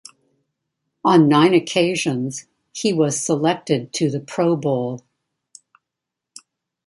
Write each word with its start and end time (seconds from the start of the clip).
On 1.05 1.27
nine 1.27 1.53
occasions, 1.53 2.47
he 2.73 2.91
was 2.91 3.23
selected 3.23 3.93
to 3.93 4.09
the 4.09 4.19
Pro 4.19 4.55
Bowl. 4.55 5.05